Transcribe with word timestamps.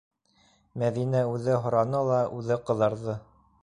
-Мәҙинә 0.83 1.23
үҙе 1.33 1.61
һораны 1.67 2.05
ла, 2.11 2.21
үҙе 2.41 2.63
ҡыҙарҙы. 2.71 3.23